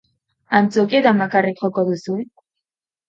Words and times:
Antzokietan 0.59 1.21
bakarrik 1.25 1.61
joko 1.63 1.85
duzue? 1.91 2.19